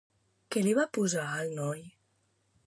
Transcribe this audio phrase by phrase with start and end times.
[0.55, 1.85] Què li va posar al noi?